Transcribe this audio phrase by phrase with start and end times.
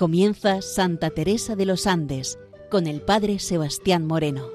[0.00, 2.38] Comienza Santa Teresa de los Andes
[2.70, 4.48] con el Padre Sebastián Moreno.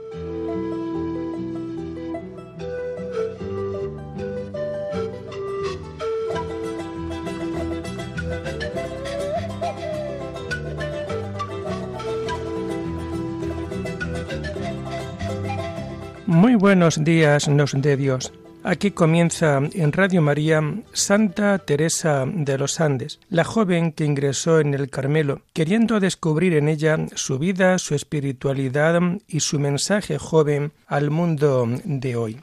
[16.25, 18.33] Muy buenos días nos de Dios.
[18.67, 20.59] Aquí comienza en Radio María
[20.91, 26.67] Santa Teresa de los Andes, la joven que ingresó en el Carmelo, queriendo descubrir en
[26.67, 32.39] ella su vida, su espiritualidad y su mensaje joven al mundo de hoy.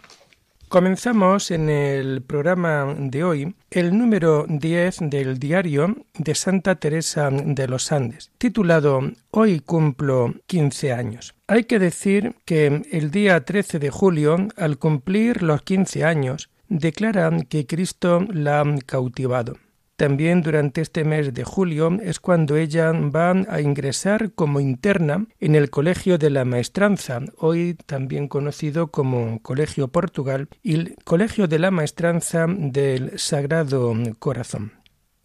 [0.73, 7.69] Comenzamos en el programa de hoy el número 10 del diario de Santa Teresa de
[7.69, 11.35] los Andes, titulado Hoy cumplo 15 años.
[11.47, 17.43] Hay que decir que el día 13 de julio, al cumplir los 15 años, declaran
[17.43, 19.59] que Cristo la ha cautivado.
[20.03, 25.55] También durante este mes de julio es cuando ella va a ingresar como interna en
[25.55, 31.61] el Colegio de la Maestranza, hoy también conocido como Colegio Portugal, y el Colegio de
[31.61, 34.73] la Maestranza del Sagrado Corazón.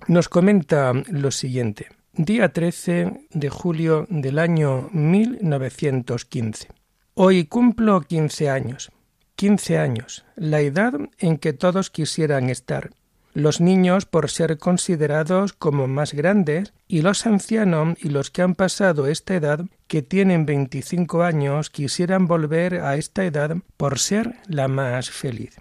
[0.08, 1.88] Nos comenta lo siguiente.
[2.14, 6.68] Día 13 de julio del año 1915.
[7.16, 8.92] Hoy cumplo 15 años.
[9.38, 12.92] 15 años, la edad en que todos quisieran estar
[13.38, 18.56] los niños por ser considerados como más grandes y los ancianos y los que han
[18.56, 24.68] pasado esta edad que tienen 25 años quisieran volver a esta edad por ser la
[24.68, 25.60] más feliz.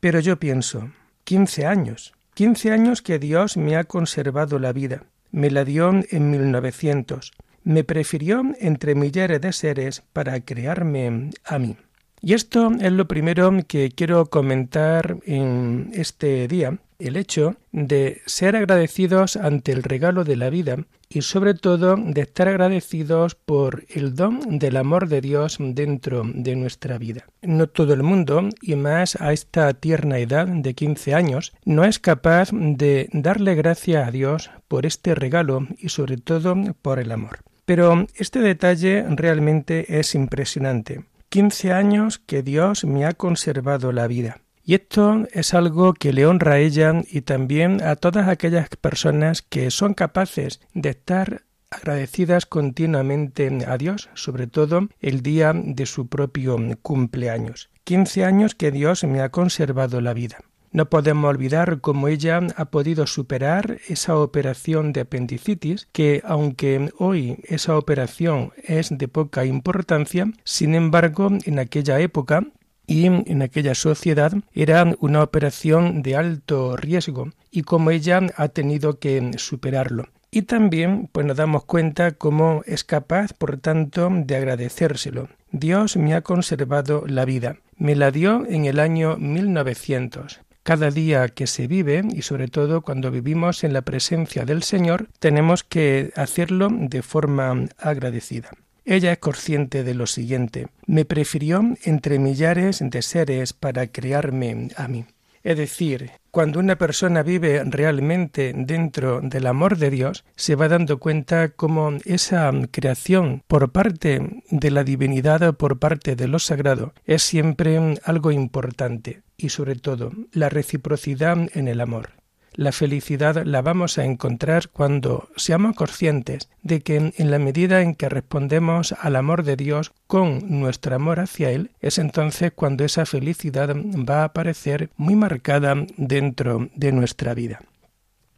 [0.00, 0.90] Pero yo pienso,
[1.22, 6.30] 15 años, 15 años que Dios me ha conservado la vida, me la dio en
[6.32, 7.30] 1900,
[7.62, 11.76] me prefirió entre millares de seres para crearme a mí.
[12.24, 18.54] Y esto es lo primero que quiero comentar en este día, el hecho de ser
[18.54, 20.76] agradecidos ante el regalo de la vida
[21.08, 26.54] y sobre todo de estar agradecidos por el don del amor de Dios dentro de
[26.54, 27.26] nuestra vida.
[27.42, 31.98] No todo el mundo, y más a esta tierna edad de 15 años, no es
[31.98, 37.40] capaz de darle gracia a Dios por este regalo y sobre todo por el amor.
[37.64, 44.42] Pero este detalle realmente es impresionante 15 años que Dios me ha conservado la vida.
[44.62, 49.40] Y esto es algo que le honra a ella y también a todas aquellas personas
[49.40, 56.06] que son capaces de estar agradecidas continuamente a Dios, sobre todo el día de su
[56.06, 57.70] propio cumpleaños.
[57.84, 60.36] 15 años que Dios me ha conservado la vida.
[60.72, 67.36] No podemos olvidar cómo ella ha podido superar esa operación de apendicitis, que aunque hoy
[67.44, 72.46] esa operación es de poca importancia, sin embargo, en aquella época
[72.86, 78.98] y en aquella sociedad era una operación de alto riesgo y cómo ella ha tenido
[78.98, 80.08] que superarlo.
[80.30, 85.28] Y también pues nos damos cuenta cómo es capaz, por tanto, de agradecérselo.
[85.50, 87.58] Dios me ha conservado la vida.
[87.76, 92.82] Me la dio en el año 1900 cada día que se vive y sobre todo
[92.82, 98.50] cuando vivimos en la presencia del Señor, tenemos que hacerlo de forma agradecida.
[98.84, 104.88] Ella es consciente de lo siguiente, me prefirió entre millares de seres para crearme a
[104.88, 105.04] mí.
[105.42, 110.98] Es decir, cuando una persona vive realmente dentro del amor de Dios, se va dando
[110.98, 117.22] cuenta cómo esa creación por parte de la divinidad, por parte de lo sagrado, es
[117.22, 122.21] siempre algo importante y sobre todo la reciprocidad en el amor.
[122.54, 127.94] La felicidad la vamos a encontrar cuando seamos conscientes de que en la medida en
[127.94, 133.06] que respondemos al amor de Dios con nuestro amor hacia Él, es entonces cuando esa
[133.06, 137.60] felicidad va a aparecer muy marcada dentro de nuestra vida.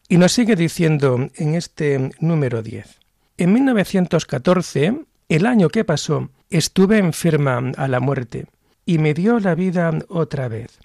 [0.08, 3.00] Y nos sigue diciendo en este número 10.
[3.36, 8.46] En 1914, el año que pasó, estuve enferma a la muerte
[8.86, 10.78] y me dio la vida otra vez.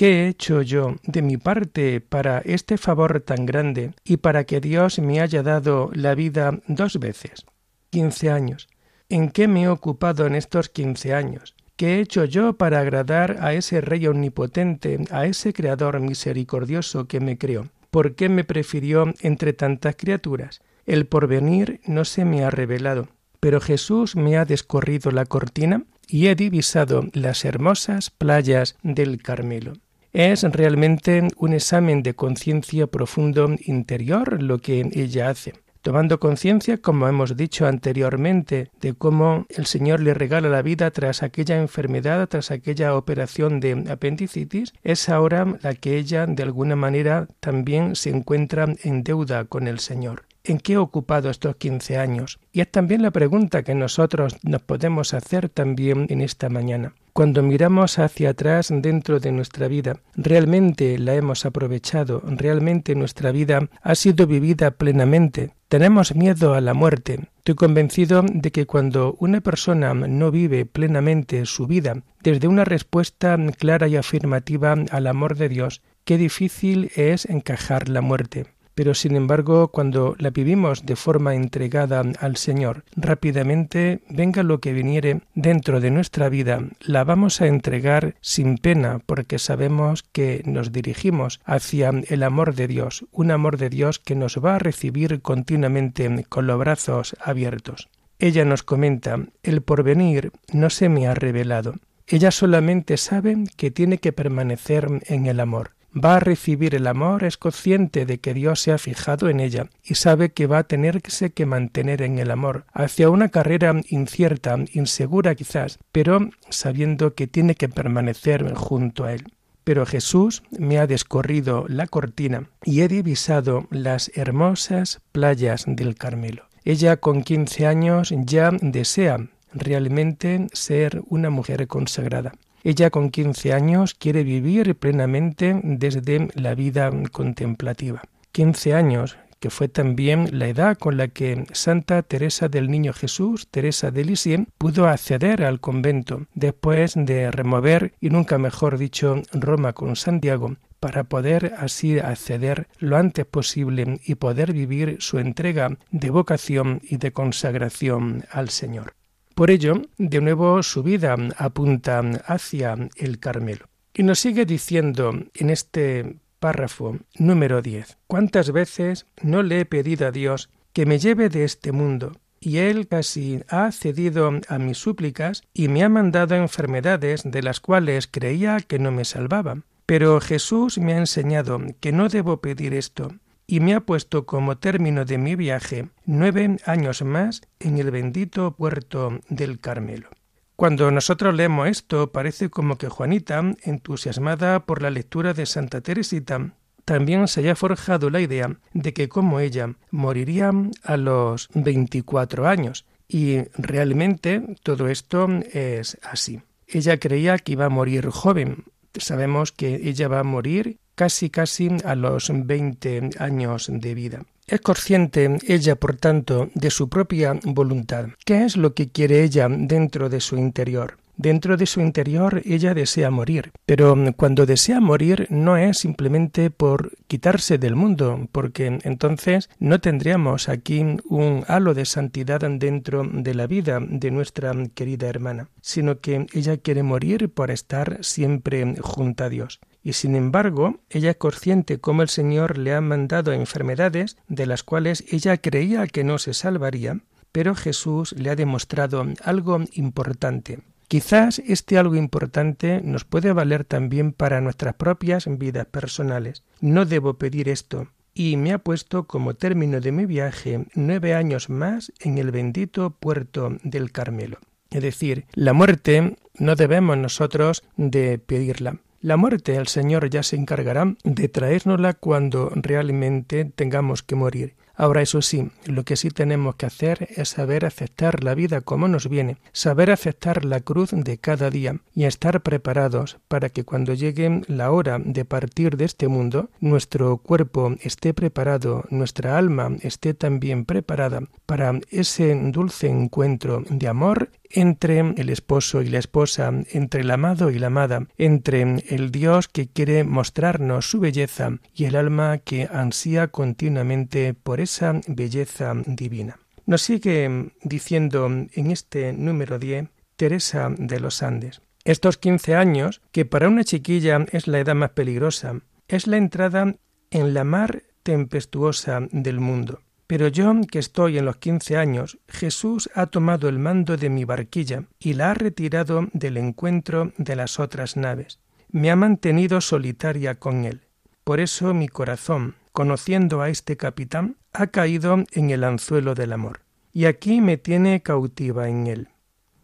[0.00, 4.58] ¿Qué he hecho yo de mi parte para este favor tan grande y para que
[4.58, 7.44] Dios me haya dado la vida dos veces?
[7.90, 8.70] Quince años.
[9.10, 11.54] ¿En qué me he ocupado en estos quince años?
[11.76, 17.20] ¿Qué he hecho yo para agradar a ese Rey omnipotente, a ese Creador misericordioso que
[17.20, 17.68] me creó?
[17.90, 20.62] ¿Por qué me prefirió entre tantas criaturas?
[20.86, 23.08] El porvenir no se me ha revelado,
[23.38, 29.74] pero Jesús me ha descorrido la cortina y he divisado las hermosas playas del Carmelo.
[30.12, 37.08] Es realmente un examen de conciencia profundo interior lo que ella hace tomando conciencia, como
[37.08, 42.50] hemos dicho anteriormente, de cómo el Señor le regala la vida tras aquella enfermedad, tras
[42.50, 48.66] aquella operación de apendicitis, es ahora la que ella de alguna manera también se encuentra
[48.82, 50.29] en deuda con el Señor.
[50.42, 52.38] ¿En qué he ocupado estos 15 años?
[52.50, 56.94] Y es también la pregunta que nosotros nos podemos hacer también en esta mañana.
[57.12, 62.22] Cuando miramos hacia atrás dentro de nuestra vida, ¿realmente la hemos aprovechado?
[62.24, 65.50] ¿Realmente nuestra vida ha sido vivida plenamente?
[65.68, 67.28] Tenemos miedo a la muerte.
[67.38, 73.36] Estoy convencido de que cuando una persona no vive plenamente su vida desde una respuesta
[73.58, 78.46] clara y afirmativa al amor de Dios, qué difícil es encajar la muerte
[78.80, 84.72] pero sin embargo cuando la vivimos de forma entregada al Señor, rápidamente, venga lo que
[84.72, 90.72] viniere dentro de nuestra vida, la vamos a entregar sin pena porque sabemos que nos
[90.72, 95.20] dirigimos hacia el amor de Dios, un amor de Dios que nos va a recibir
[95.20, 97.90] continuamente con los brazos abiertos.
[98.18, 101.74] Ella nos comenta, el porvenir no se me ha revelado.
[102.06, 107.24] Ella solamente sabe que tiene que permanecer en el amor va a recibir el amor,
[107.24, 110.64] es consciente de que Dios se ha fijado en ella y sabe que va a
[110.64, 117.26] tenerse que mantener en el amor, hacia una carrera incierta, insegura quizás, pero sabiendo que
[117.26, 119.24] tiene que permanecer junto a Él.
[119.64, 126.44] Pero Jesús me ha descorrido la cortina y he divisado las hermosas playas del Carmelo.
[126.64, 129.18] Ella con quince años ya desea
[129.52, 132.32] realmente ser una mujer consagrada.
[132.62, 138.02] Ella con 15 años quiere vivir plenamente desde la vida contemplativa.
[138.32, 143.48] 15 años, que fue también la edad con la que Santa Teresa del Niño Jesús,
[143.50, 149.72] Teresa de Lisieux, pudo acceder al convento después de remover, y nunca mejor dicho, Roma
[149.72, 156.10] con Santiago, para poder así acceder lo antes posible y poder vivir su entrega de
[156.10, 158.94] vocación y de consagración al Señor.
[159.40, 163.70] Por ello, de nuevo su vida apunta hacia el Carmelo.
[163.94, 170.06] Y nos sigue diciendo en este párrafo número 10, ¿cuántas veces no le he pedido
[170.06, 172.12] a Dios que me lleve de este mundo?
[172.38, 177.60] Y Él casi ha cedido a mis súplicas y me ha mandado enfermedades de las
[177.60, 179.62] cuales creía que no me salvaba.
[179.86, 183.14] Pero Jesús me ha enseñado que no debo pedir esto,
[183.50, 188.52] y me ha puesto como término de mi viaje nueve años más en el bendito
[188.52, 190.08] puerto del Carmelo.
[190.54, 196.54] Cuando nosotros leemos esto, parece como que Juanita, entusiasmada por la lectura de Santa Teresita,
[196.84, 200.52] también se haya forjado la idea de que como ella moriría
[200.84, 202.86] a los 24 años.
[203.08, 206.40] Y realmente todo esto es así.
[206.68, 208.62] Ella creía que iba a morir joven.
[208.94, 214.22] Sabemos que ella va a morir casi casi a los veinte años de vida.
[214.46, 218.08] Es consciente ella, por tanto, de su propia voluntad.
[218.26, 220.98] ¿Qué es lo que quiere ella dentro de su interior?
[221.22, 226.96] Dentro de su interior ella desea morir, pero cuando desea morir no es simplemente por
[227.08, 230.80] quitarse del mundo, porque entonces no tendríamos aquí
[231.10, 236.56] un halo de santidad dentro de la vida de nuestra querida hermana, sino que ella
[236.56, 242.00] quiere morir por estar siempre junto a Dios y sin embargo ella es consciente cómo
[242.00, 247.00] el Señor le ha mandado enfermedades de las cuales ella creía que no se salvaría,
[247.30, 250.60] pero Jesús le ha demostrado algo importante.
[250.90, 256.42] Quizás este algo importante nos puede valer también para nuestras propias vidas personales.
[256.60, 261.48] No debo pedir esto, y me ha puesto como término de mi viaje nueve años
[261.48, 264.38] más en el bendito puerto del Carmelo.
[264.68, 268.78] Es decir, la muerte no debemos nosotros de pedirla.
[269.00, 274.56] La muerte el Señor ya se encargará de traérnosla cuando realmente tengamos que morir.
[274.80, 278.88] Ahora eso sí, lo que sí tenemos que hacer es saber aceptar la vida como
[278.88, 283.92] nos viene, saber aceptar la cruz de cada día y estar preparados para que cuando
[283.92, 290.14] llegue la hora de partir de este mundo, nuestro cuerpo esté preparado, nuestra alma esté
[290.14, 297.02] también preparada para ese dulce encuentro de amor entre el esposo y la esposa, entre
[297.02, 301.96] el amado y la amada, entre el Dios que quiere mostrarnos su belleza y el
[301.96, 304.60] alma que ansía continuamente por
[305.06, 306.38] belleza divina.
[306.66, 311.62] Nos sigue diciendo en este número 10 Teresa de los Andes.
[311.84, 316.76] Estos 15 años, que para una chiquilla es la edad más peligrosa, es la entrada
[317.10, 319.80] en la mar tempestuosa del mundo.
[320.06, 324.24] Pero yo, que estoy en los quince años, Jesús ha tomado el mando de mi
[324.24, 328.40] barquilla y la ha retirado del encuentro de las otras naves.
[328.70, 330.82] Me ha mantenido solitaria con él.
[331.24, 336.60] Por eso mi corazón, conociendo a este capitán, ha caído en el anzuelo del amor.
[336.92, 339.08] Y aquí me tiene cautiva en él.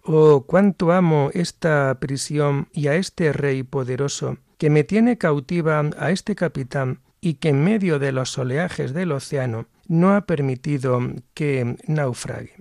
[0.02, 6.10] Oh, cuánto amo esta prisión y a este rey poderoso, que me tiene cautiva a
[6.10, 11.00] este capitán y que en medio de los oleajes del océano no ha permitido
[11.34, 12.54] que naufrague.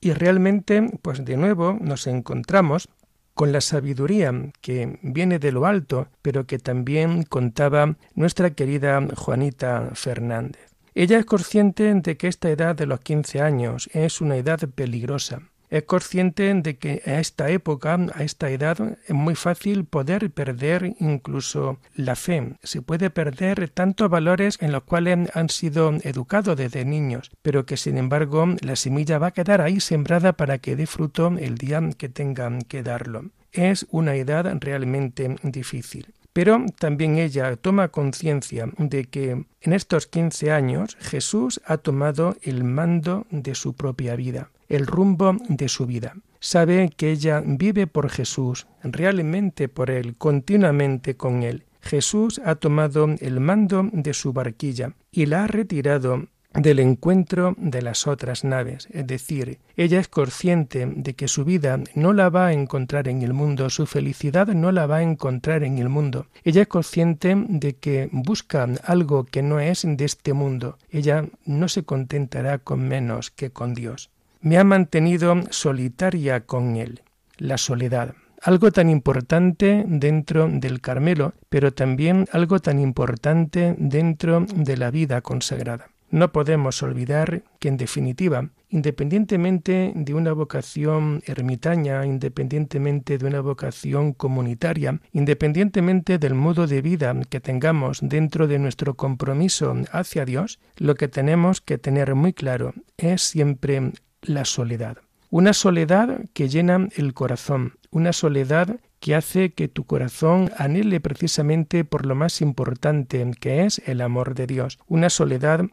[0.00, 2.88] Y realmente, pues de nuevo nos encontramos
[3.34, 9.90] con la sabiduría que viene de lo alto, pero que también contaba nuestra querida Juanita
[9.94, 10.72] Fernández.
[10.94, 15.40] Ella es consciente de que esta edad de los 15 años es una edad peligrosa.
[15.72, 18.76] Es consciente de que a esta época, a esta edad,
[19.08, 22.58] es muy fácil poder perder incluso la fe.
[22.62, 27.78] Se puede perder tantos valores en los cuales han sido educados desde niños, pero que
[27.78, 31.80] sin embargo la semilla va a quedar ahí sembrada para que dé fruto el día
[31.96, 33.30] que tengan que darlo.
[33.50, 36.12] Es una edad realmente difícil.
[36.32, 42.64] Pero también ella toma conciencia de que en estos quince años Jesús ha tomado el
[42.64, 46.14] mando de su propia vida, el rumbo de su vida.
[46.40, 51.64] Sabe que ella vive por Jesús, realmente por Él, continuamente con Él.
[51.82, 57.82] Jesús ha tomado el mando de su barquilla y la ha retirado del encuentro de
[57.82, 62.48] las otras naves, es decir, ella es consciente de que su vida no la va
[62.48, 66.26] a encontrar en el mundo, su felicidad no la va a encontrar en el mundo.
[66.44, 70.78] Ella es consciente de que busca algo que no es de este mundo.
[70.90, 74.10] Ella no se contentará con menos que con Dios.
[74.40, 77.02] Me ha mantenido solitaria con Él,
[77.38, 84.76] la soledad algo tan importante dentro del Carmelo, pero también algo tan importante dentro de
[84.76, 85.91] la vida consagrada.
[86.12, 94.12] No podemos olvidar que, en definitiva, independientemente de una vocación ermitaña, independientemente de una vocación
[94.12, 100.96] comunitaria, independientemente del modo de vida que tengamos dentro de nuestro compromiso hacia Dios, lo
[100.96, 104.98] que tenemos que tener muy claro es siempre la soledad.
[105.30, 111.86] Una soledad que llena el corazón, una soledad que hace que tu corazón anhele precisamente
[111.86, 115.64] por lo más importante que es el amor de Dios, una soledad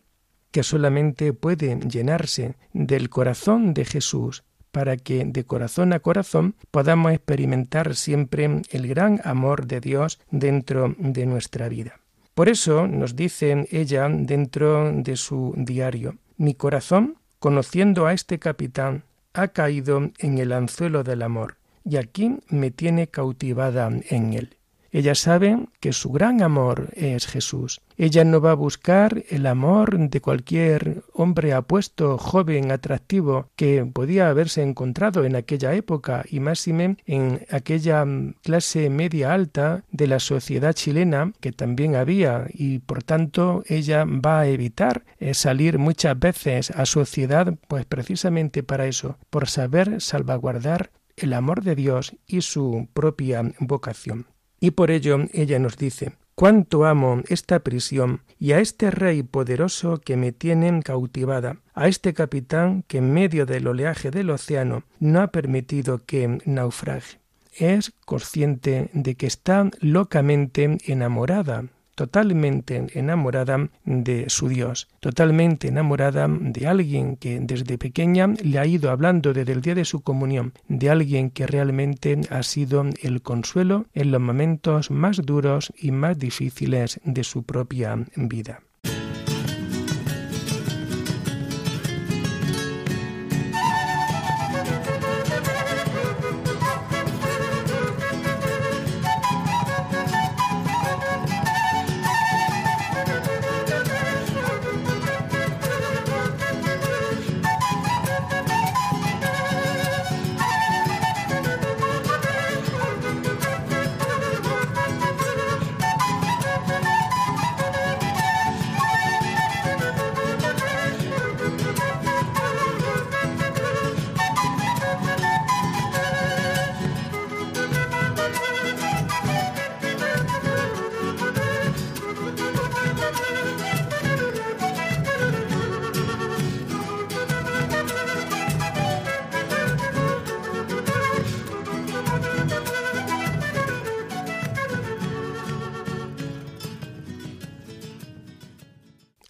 [0.51, 7.11] que solamente puede llenarse del corazón de Jesús para que de corazón a corazón podamos
[7.11, 11.99] experimentar siempre el gran amor de Dios dentro de nuestra vida.
[12.35, 19.03] Por eso nos dice ella dentro de su diario, mi corazón, conociendo a este capitán,
[19.33, 24.58] ha caído en el anzuelo del amor, y aquí me tiene cautivada en él.
[24.91, 27.81] Ella sabe que su gran amor es Jesús.
[27.97, 34.29] Ella no va a buscar el amor de cualquier hombre apuesto, joven, atractivo, que podía
[34.29, 38.05] haberse encontrado en aquella época y máxime en aquella
[38.41, 44.41] clase media alta de la sociedad chilena que también había y por tanto ella va
[44.41, 50.91] a evitar eh, salir muchas veces a sociedad pues precisamente para eso, por saber salvaguardar
[51.17, 54.27] el amor de Dios y su propia vocación.
[54.59, 59.99] Y por ello ella nos dice, cuánto amo esta prisión y a este rey poderoso
[59.99, 65.21] que me tiene cautivada, a este capitán que en medio del oleaje del océano no
[65.21, 67.19] ha permitido que naufrague.
[67.57, 71.65] Es consciente de que está locamente enamorada
[71.99, 78.89] totalmente enamorada de su Dios, totalmente enamorada de alguien que desde pequeña le ha ido
[78.89, 83.87] hablando desde el día de su comunión, de alguien que realmente ha sido el consuelo
[83.93, 88.61] en los momentos más duros y más difíciles de su propia vida.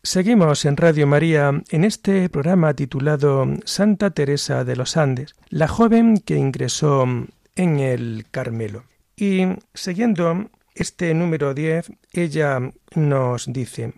[0.03, 6.19] Seguimos en Radio María en este programa titulado Santa Teresa de los Andes, la joven
[6.19, 7.05] que ingresó
[7.55, 8.85] en el Carmelo.
[9.17, 9.41] Y
[9.73, 12.61] siguiendo este número 10, ella
[12.95, 13.93] nos dice,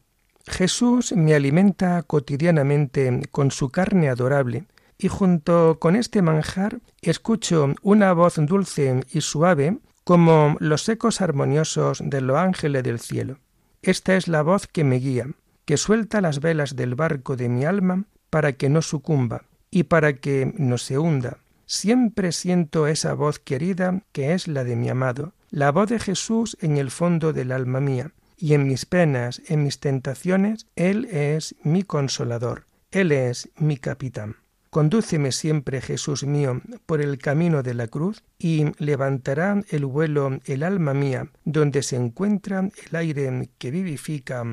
[0.47, 4.65] Jesús me alimenta cotidianamente con su carne adorable,
[4.97, 12.01] y junto con este manjar escucho una voz dulce y suave como los ecos armoniosos
[12.03, 13.37] de los ángeles del cielo.
[13.83, 15.27] Esta es la voz que me guía,
[15.65, 20.13] que suelta las velas del barco de mi alma para que no sucumba y para
[20.13, 21.39] que no se hunda.
[21.65, 26.57] Siempre siento esa voz querida que es la de mi amado, la voz de Jesús
[26.61, 31.55] en el fondo del alma mía, y en mis penas, en mis tentaciones, Él es
[31.63, 34.37] mi consolador, Él es mi capitán.
[34.71, 40.63] Condúceme siempre, Jesús mío, por el camino de la cruz, y levantará el vuelo el
[40.63, 44.43] alma mía, donde se encuentra el aire que vivifica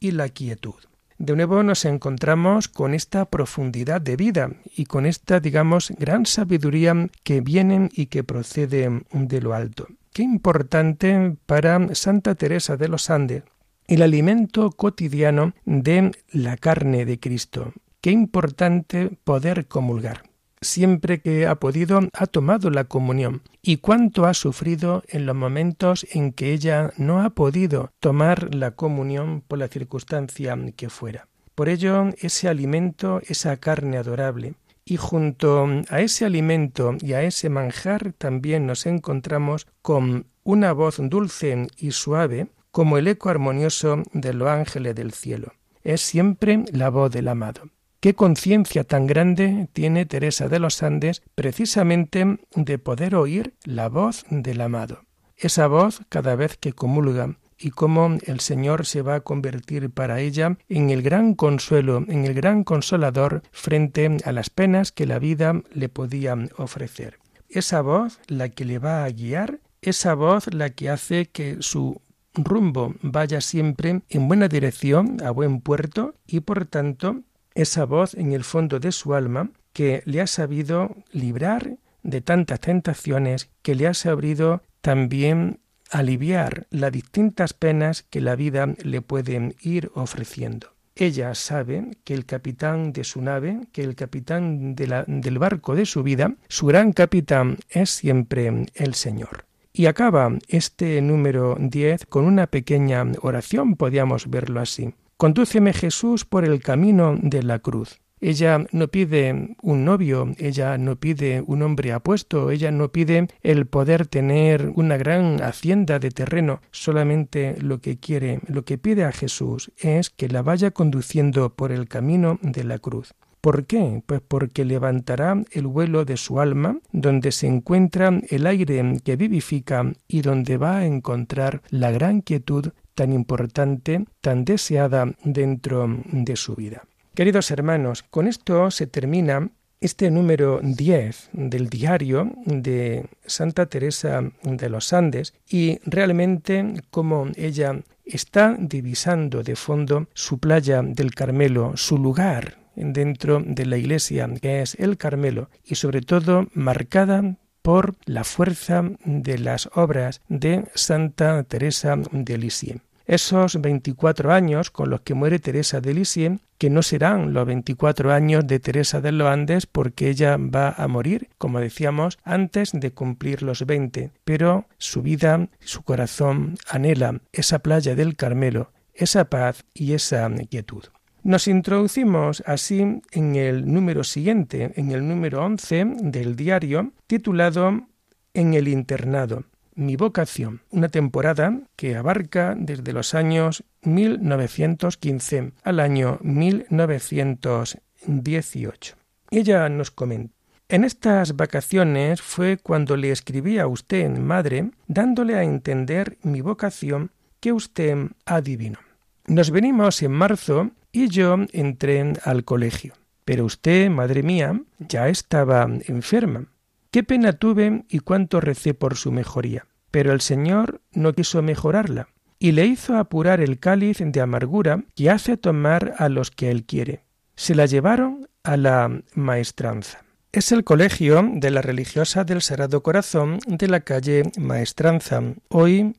[0.00, 0.74] y la quietud.
[1.18, 7.08] De nuevo nos encontramos con esta profundidad de vida y con esta, digamos, gran sabiduría
[7.22, 9.86] que viene y que procede de lo alto.
[10.12, 13.44] Qué importante para Santa Teresa de los Andes
[13.86, 17.74] el alimento cotidiano de la carne de Cristo,
[18.04, 20.24] Qué importante poder comulgar.
[20.64, 26.06] Siempre que ha podido ha tomado la comunión y cuánto ha sufrido en los momentos
[26.10, 31.28] en que ella no ha podido tomar la comunión por la circunstancia que fuera.
[31.54, 34.54] Por ello, ese alimento, esa carne adorable,
[34.86, 40.96] y junto a ese alimento y a ese manjar también nos encontramos con una voz
[40.98, 45.52] dulce y suave como el eco armonioso de los ángeles del cielo.
[45.82, 47.68] Es siempre la voz del amado.
[48.04, 54.26] Qué conciencia tan grande tiene Teresa de los Andes precisamente de poder oír la voz
[54.28, 55.06] del amado.
[55.38, 60.20] Esa voz cada vez que comulga y cómo el Señor se va a convertir para
[60.20, 65.18] ella en el gran consuelo, en el gran consolador frente a las penas que la
[65.18, 67.20] vida le podía ofrecer.
[67.48, 72.02] Esa voz la que le va a guiar, esa voz la que hace que su
[72.34, 77.22] rumbo vaya siempre en buena dirección, a buen puerto, y por tanto
[77.54, 82.60] esa voz en el fondo de su alma que le ha sabido librar de tantas
[82.60, 89.54] tentaciones, que le ha sabido también aliviar las distintas penas que la vida le puede
[89.60, 90.74] ir ofreciendo.
[90.96, 96.04] Ella sabe que el capitán de su nave, que el capitán del barco de su
[96.04, 99.46] vida, su gran capitán es siempre el Señor.
[99.72, 104.94] Y acaba este número 10 con una pequeña oración, podríamos verlo así.
[105.16, 108.00] Condúceme Jesús por el camino de la cruz.
[108.20, 113.66] Ella no pide un novio, ella no pide un hombre apuesto, ella no pide el
[113.66, 119.12] poder tener una gran hacienda de terreno, solamente lo que quiere, lo que pide a
[119.12, 123.12] Jesús es que la vaya conduciendo por el camino de la cruz.
[123.44, 124.02] ¿Por qué?
[124.06, 129.92] Pues porque levantará el vuelo de su alma, donde se encuentra el aire que vivifica
[130.08, 136.54] y donde va a encontrar la gran quietud tan importante, tan deseada dentro de su
[136.54, 136.84] vida.
[137.14, 144.68] Queridos hermanos, con esto se termina este número 10 del diario de Santa Teresa de
[144.70, 151.98] los Andes y realmente como ella está divisando de fondo su playa del Carmelo, su
[151.98, 158.24] lugar dentro de la iglesia que es el Carmelo y sobre todo marcada por la
[158.24, 162.82] fuerza de las obras de Santa Teresa de Lisieux.
[163.06, 168.12] Esos 24 años con los que muere Teresa de Lisieux, que no serán los 24
[168.12, 172.92] años de Teresa de los Andes porque ella va a morir, como decíamos, antes de
[172.92, 179.64] cumplir los 20, pero su vida, su corazón anhela esa playa del Carmelo, esa paz
[179.72, 180.84] y esa quietud.
[181.24, 187.88] Nos introducimos así en el número siguiente, en el número 11 del diario, titulado
[188.34, 189.42] En el internado.
[189.74, 198.94] Mi vocación, una temporada que abarca desde los años 1915 al año 1918.
[199.30, 200.34] Ella nos comenta
[200.68, 207.10] en estas vacaciones fue cuando le escribí a usted, madre, dándole a entender mi vocación
[207.40, 208.78] que usted adivinó.
[209.26, 212.94] Nos venimos en marzo y yo entré al colegio.
[213.24, 216.46] Pero usted, madre mía, ya estaba enferma.
[216.90, 219.66] Qué pena tuve y cuánto recé por su mejoría.
[219.90, 225.10] Pero el Señor no quiso mejorarla y le hizo apurar el cáliz de amargura que
[225.10, 227.02] hace tomar a los que él quiere.
[227.34, 230.04] Se la llevaron a la maestranza.
[230.30, 235.96] Es el colegio de la religiosa del Sagrado Corazón de la calle Maestranza, hoy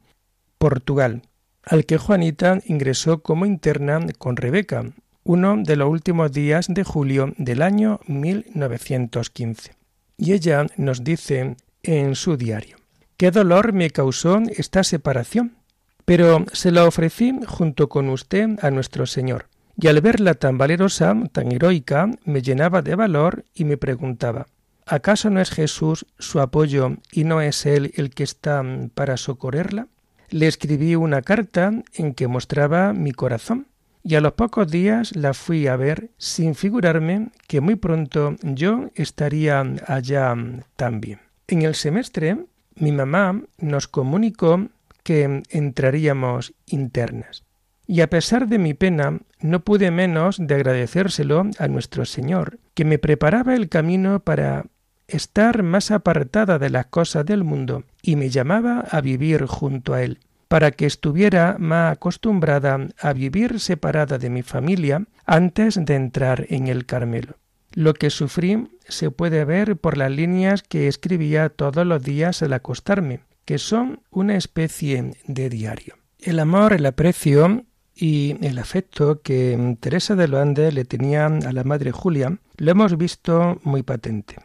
[0.58, 1.22] Portugal
[1.66, 4.86] al que Juanita ingresó como interna con Rebeca,
[5.24, 9.72] uno de los últimos días de julio del año 1915.
[10.18, 12.78] Y ella nos dice en su diario,
[13.18, 15.58] qué dolor me causó esta separación,
[16.06, 19.48] pero se la ofrecí junto con usted a nuestro Señor,
[19.78, 24.46] y al verla tan valerosa, tan heroica, me llenaba de valor y me preguntaba,
[24.86, 29.88] ¿acaso no es Jesús su apoyo y no es Él el que está para socorrerla?
[30.36, 33.68] Le escribí una carta en que mostraba mi corazón
[34.04, 38.90] y a los pocos días la fui a ver sin figurarme que muy pronto yo
[38.96, 40.36] estaría allá
[40.76, 41.22] también.
[41.48, 42.38] En el semestre
[42.76, 44.68] mi mamá nos comunicó
[45.04, 47.46] que entraríamos internas.
[47.88, 52.84] Y a pesar de mi pena, no pude menos de agradecérselo a nuestro Señor, que
[52.84, 54.66] me preparaba el camino para
[55.08, 60.04] estar más apartada de las cosas del mundo y me llamaba a vivir junto a
[60.04, 66.46] Él, para que estuviera más acostumbrada a vivir separada de mi familia antes de entrar
[66.50, 67.36] en el Carmelo.
[67.74, 72.54] Lo que sufrí se puede ver por las líneas que escribía todos los días al
[72.54, 75.96] acostarme, que son una especie de diario.
[76.20, 81.52] El amor, el aprecio y el afecto que Teresa de los Andes le tenía a
[81.52, 84.38] la madre Julia lo hemos visto muy patente.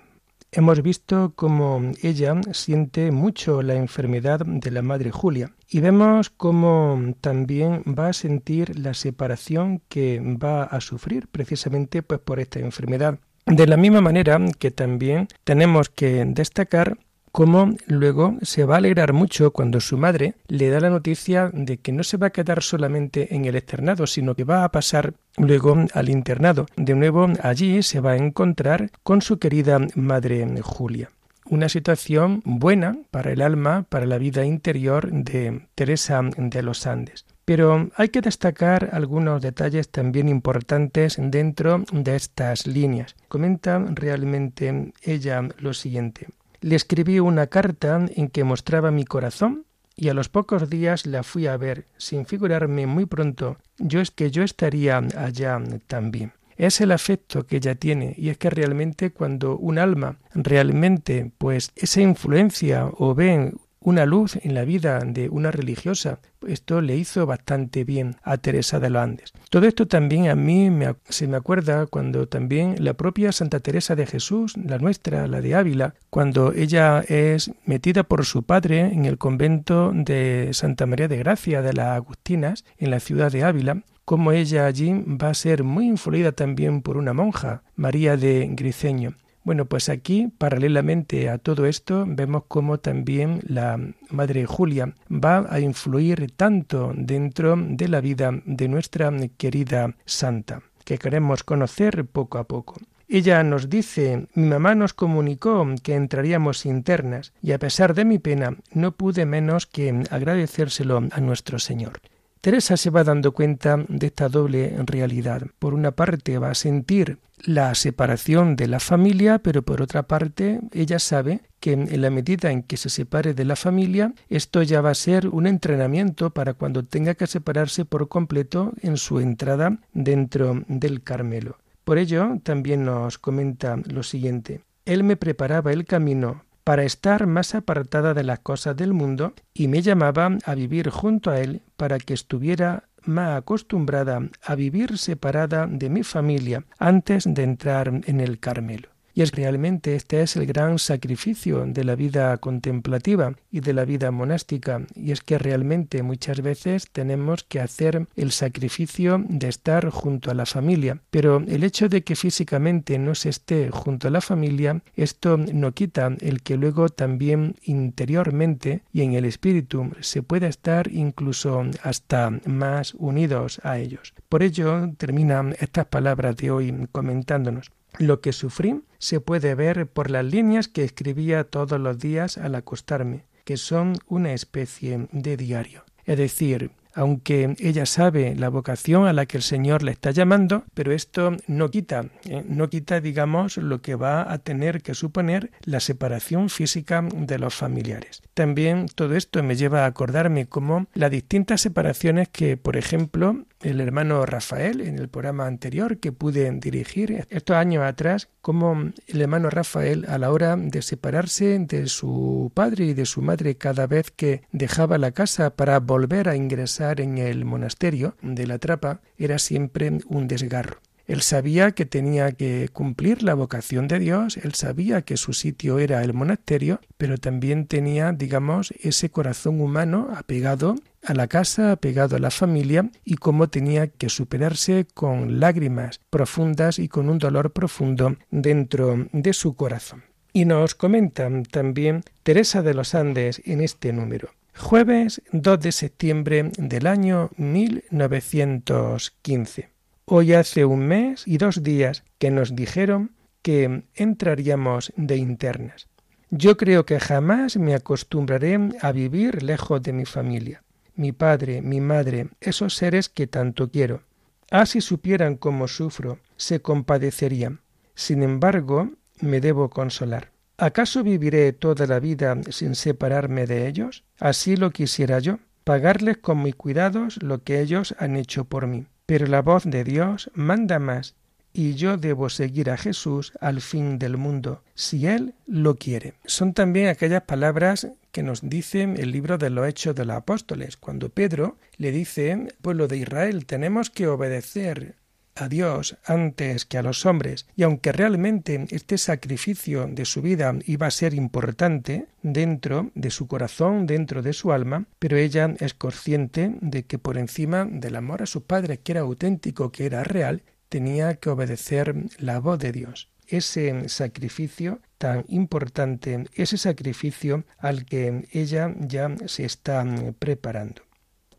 [0.53, 7.15] Hemos visto cómo ella siente mucho la enfermedad de la madre Julia y vemos cómo
[7.21, 13.21] también va a sentir la separación que va a sufrir precisamente pues por esta enfermedad.
[13.47, 16.99] De la misma manera que también tenemos que destacar
[17.33, 21.79] cómo luego se va a alegrar mucho cuando su madre le da la noticia de
[21.79, 25.15] que no se va a quedar solamente en el externado, sino que va a pasar
[25.37, 26.67] luego al internado.
[26.77, 31.11] De nuevo allí se va a encontrar con su querida madre Julia.
[31.47, 37.27] Una situación buena para el alma, para la vida interior de Teresa de los Andes.
[37.45, 43.17] Pero hay que destacar algunos detalles también importantes dentro de estas líneas.
[43.27, 46.29] Comenta realmente ella lo siguiente.
[46.61, 49.65] Le escribí una carta en que mostraba mi corazón
[49.97, 54.11] y a los pocos días la fui a ver, sin figurarme muy pronto yo es
[54.11, 56.33] que yo estaría allá también.
[56.57, 61.73] Es el afecto que ella tiene y es que realmente cuando un alma realmente pues
[61.75, 66.21] esa influencia o ven una luz en la vida de una religiosa.
[66.47, 69.33] Esto le hizo bastante bien a Teresa de los Andes.
[69.49, 70.71] Todo esto también a mí
[71.09, 75.55] se me acuerda cuando también la propia Santa Teresa de Jesús, la nuestra, la de
[75.55, 81.19] Ávila, cuando ella es metida por su padre en el convento de Santa María de
[81.19, 85.63] Gracia de las Agustinas, en la ciudad de Ávila, como ella allí va a ser
[85.63, 89.15] muy influida también por una monja, María de Griceño.
[89.43, 93.79] Bueno, pues aquí, paralelamente a todo esto, vemos cómo también la
[94.11, 100.99] Madre Julia va a influir tanto dentro de la vida de nuestra querida Santa, que
[100.99, 102.77] queremos conocer poco a poco.
[103.09, 108.21] Ella nos dice, mi mamá nos comunicó que entraríamos internas y a pesar de mi
[108.21, 112.01] pena no pude menos que agradecérselo a nuestro Señor.
[112.41, 115.43] Teresa se va dando cuenta de esta doble realidad.
[115.59, 120.61] Por una parte va a sentir la separación de la familia, pero por otra parte
[120.73, 124.81] ella sabe que en la medida en que se separe de la familia, esto ya
[124.81, 129.79] va a ser un entrenamiento para cuando tenga que separarse por completo en su entrada
[129.93, 131.59] dentro del Carmelo.
[131.85, 134.63] Por ello, también nos comenta lo siguiente.
[134.87, 139.67] Él me preparaba el camino para estar más apartada de las cosas del mundo y
[139.67, 145.67] me llamaba a vivir junto a él para que estuviera más acostumbrada a vivir separada
[145.67, 148.89] de mi familia antes de entrar en el Carmelo.
[149.15, 153.85] Y es realmente este es el gran sacrificio de la vida contemplativa y de la
[153.85, 159.91] vida monástica, y es que realmente muchas veces tenemos que hacer el sacrificio de estar
[159.91, 164.11] junto a la familia, pero el hecho de que físicamente no se esté junto a
[164.11, 170.23] la familia, esto no quita el que luego también interiormente y en el espíritu se
[170.23, 174.15] pueda estar incluso hasta más unidos a ellos.
[174.29, 177.71] Por ello terminan estas palabras de hoy comentándonos.
[177.99, 182.55] Lo que sufrí se puede ver por las líneas que escribía todos los días al
[182.55, 185.85] acostarme, que son una especie de diario.
[186.05, 190.65] Es decir, aunque ella sabe la vocación a la que el Señor le está llamando,
[190.75, 195.51] pero esto no quita, eh, no quita, digamos, lo que va a tener que suponer
[195.63, 198.23] la separación física de los familiares.
[198.35, 203.81] También todo esto me lleva a acordarme como las distintas separaciones que, por ejemplo, el
[203.81, 209.51] hermano Rafael en el programa anterior que pude dirigir estos años atrás, como el hermano
[209.51, 214.11] Rafael a la hora de separarse de su padre y de su madre cada vez
[214.11, 219.39] que dejaba la casa para volver a ingresar en el monasterio de la trapa era
[219.39, 220.79] siempre un desgarro.
[221.11, 225.81] Él sabía que tenía que cumplir la vocación de Dios, él sabía que su sitio
[225.81, 232.17] era el monasterio, pero también tenía, digamos, ese corazón humano apegado a la casa, apegado
[232.17, 237.53] a la familia y cómo tenía que superarse con lágrimas profundas y con un dolor
[237.53, 240.05] profundo dentro de su corazón.
[240.33, 244.31] Y nos comenta también Teresa de los Andes en este número.
[244.57, 249.71] Jueves 2 de septiembre del año 1915.
[250.05, 255.89] Hoy hace un mes y dos días que nos dijeron que entraríamos de internas.
[256.31, 260.63] Yo creo que jamás me acostumbraré a vivir lejos de mi familia,
[261.01, 264.03] mi padre, mi madre, esos seres que tanto quiero.
[264.51, 267.61] Ah, si supieran cómo sufro, se compadecerían.
[267.95, 270.31] Sin embargo, me debo consolar.
[270.59, 274.05] ¿Acaso viviré toda la vida sin separarme de ellos?
[274.19, 278.87] Así lo quisiera yo, pagarles con mis cuidados lo que ellos han hecho por mí.
[279.07, 281.15] Pero la voz de Dios manda más,
[281.55, 286.13] y yo debo seguir a Jesús al fin del mundo, si Él lo quiere.
[286.27, 290.77] Son también aquellas palabras que nos dice el libro de los Hechos de los Apóstoles,
[290.77, 294.97] cuando Pedro le dice, pueblo de Israel, tenemos que obedecer
[295.37, 300.55] a Dios antes que a los hombres, y aunque realmente este sacrificio de su vida
[300.67, 305.75] iba a ser importante dentro de su corazón, dentro de su alma, pero ella es
[305.75, 310.05] consciente de que por encima del amor a su padre, que era auténtico, que era
[310.05, 313.10] real, tenía que obedecer la voz de Dios.
[313.31, 319.87] Ese sacrificio tan importante, ese sacrificio al que ella ya se está
[320.19, 320.83] preparando.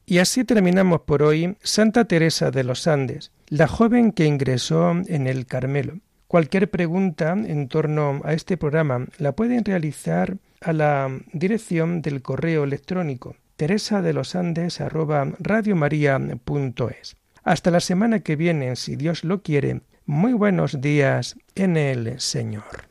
[0.06, 5.28] Y así terminamos por hoy Santa Teresa de los Andes, la joven que ingresó en
[5.28, 6.00] el Carmelo.
[6.28, 12.64] Cualquier pregunta en torno a este programa la pueden realizar a la dirección del correo
[12.64, 14.82] electrónico teresa de los Andes
[17.44, 22.91] Hasta la semana que viene, si Dios lo quiere, muy buenos días en el Señor.